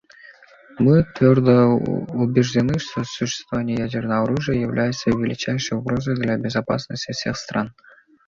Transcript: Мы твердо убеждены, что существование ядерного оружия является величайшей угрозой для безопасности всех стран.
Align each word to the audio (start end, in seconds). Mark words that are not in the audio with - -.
Мы 0.79 1.03
твердо 1.13 1.67
убеждены, 1.75 2.79
что 2.79 3.03
существование 3.03 3.77
ядерного 3.77 4.23
оружия 4.23 4.55
является 4.59 5.11
величайшей 5.11 5.77
угрозой 5.77 6.15
для 6.15 6.37
безопасности 6.39 7.11
всех 7.11 7.37
стран. 7.37 7.75